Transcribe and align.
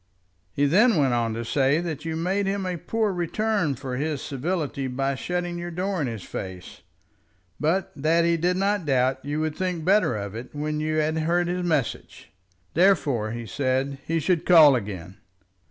"He 0.51 0.65
then 0.65 0.95
went 0.95 1.13
on 1.13 1.35
to 1.35 1.45
say 1.45 1.79
that 1.79 2.05
you 2.05 2.15
made 2.15 2.47
him 2.47 2.65
a 2.65 2.75
poor 2.75 3.13
return 3.13 3.75
for 3.75 3.97
his 3.97 4.19
civility 4.19 4.87
by 4.87 5.13
shutting 5.13 5.59
your 5.59 5.69
door 5.69 6.01
in 6.01 6.07
his 6.07 6.23
face, 6.23 6.81
but 7.59 7.91
that 7.95 8.25
he 8.25 8.35
did 8.35 8.57
not 8.57 8.87
doubt 8.87 9.23
you 9.23 9.39
would 9.41 9.55
think 9.55 9.85
better 9.85 10.15
of 10.17 10.33
it 10.33 10.55
when 10.55 10.79
you 10.79 10.95
had 10.95 11.19
heard 11.19 11.47
his 11.47 11.63
message. 11.63 12.31
Therefore, 12.73 13.29
he 13.29 13.45
said, 13.45 13.99
he 14.03 14.19
should 14.19 14.43
call 14.43 14.75
again. 14.75 15.17